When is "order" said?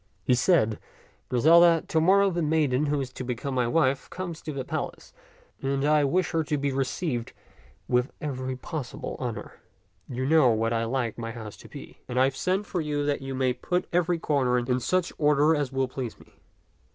15.19-15.53